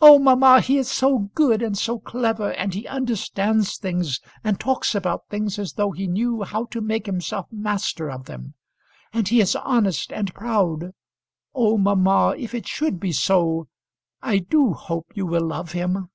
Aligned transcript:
Oh, 0.00 0.18
mamma, 0.18 0.60
he 0.60 0.78
is 0.78 0.90
so 0.90 1.30
good, 1.32 1.62
and 1.62 1.78
so 1.78 2.00
clever, 2.00 2.50
and 2.54 2.74
he 2.74 2.88
understands 2.88 3.76
things, 3.76 4.18
and 4.42 4.58
talks 4.58 4.96
about 4.96 5.28
things 5.28 5.60
as 5.60 5.74
though 5.74 5.92
he 5.92 6.08
knew 6.08 6.42
how 6.42 6.64
to 6.72 6.80
make 6.80 7.06
himself 7.06 7.46
master 7.52 8.10
of 8.10 8.24
them. 8.24 8.54
And 9.12 9.28
he 9.28 9.40
is 9.40 9.54
honest 9.54 10.12
and 10.12 10.34
proud. 10.34 10.90
Oh, 11.54 11.78
mamma, 11.78 12.34
if 12.36 12.52
it 12.52 12.66
should 12.66 12.98
be 12.98 13.12
so, 13.12 13.68
I 14.20 14.38
do 14.38 14.72
hope 14.72 15.06
you 15.14 15.24
will 15.24 15.46
love 15.46 15.70
him." 15.70 16.08